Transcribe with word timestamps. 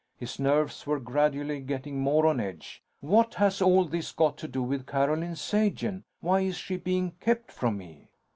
His 0.17 0.39
nerves 0.39 0.87
were 0.87 0.99
gradually 0.99 1.59
getting 1.59 1.99
more 1.99 2.25
on 2.25 2.39
edge. 2.39 2.81
"What 3.01 3.35
has 3.35 3.61
all 3.61 3.85
this 3.85 4.11
got 4.11 4.35
to 4.39 4.47
do 4.47 4.63
with 4.63 4.87
Carolyn 4.87 5.35
Sagen? 5.35 6.05
Why 6.21 6.39
is 6.39 6.55
she 6.57 6.77
being 6.77 7.11
kept 7.19 7.51
from 7.51 7.77
me?" 7.77 8.09